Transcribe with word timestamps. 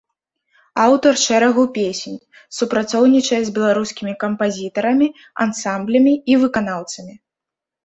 Аўтар 0.85 1.13
шэрагу 1.23 1.65
песень, 1.75 2.15
супрацоўнічае 2.61 3.41
з 3.51 3.55
беларускімі 3.59 4.13
кампазітарамі, 4.25 5.07
ансамблямі 5.47 6.17
і 6.35 6.41
выканаўцамі. 6.47 7.13